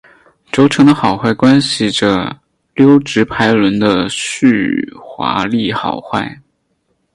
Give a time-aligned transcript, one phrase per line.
[0.51, 2.39] 轴承的好坏关系着
[2.73, 6.41] 溜直排轮的续滑力好坏。